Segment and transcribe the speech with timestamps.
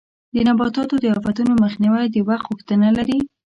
[0.33, 3.19] د نباتو د آفتونو مخنیوی د وخت غوښتنه لري.